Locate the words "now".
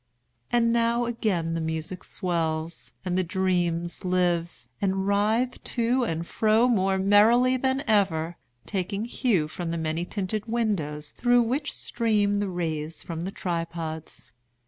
0.73-1.05